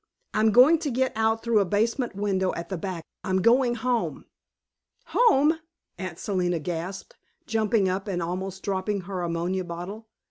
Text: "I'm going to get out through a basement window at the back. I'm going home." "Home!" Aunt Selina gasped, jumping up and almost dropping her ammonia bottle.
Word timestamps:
"I'm 0.33 0.49
going 0.51 0.79
to 0.79 0.89
get 0.89 1.11
out 1.15 1.43
through 1.43 1.59
a 1.59 1.65
basement 1.65 2.15
window 2.15 2.53
at 2.55 2.69
the 2.69 2.77
back. 2.79 3.03
I'm 3.23 3.43
going 3.43 3.75
home." 3.75 4.25
"Home!" 5.09 5.59
Aunt 5.99 6.17
Selina 6.17 6.57
gasped, 6.57 7.17
jumping 7.45 7.87
up 7.87 8.07
and 8.07 8.19
almost 8.19 8.63
dropping 8.63 9.01
her 9.01 9.21
ammonia 9.21 9.63
bottle. 9.63 10.07